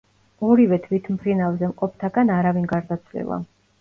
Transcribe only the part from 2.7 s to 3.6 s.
გარდაცვლილა.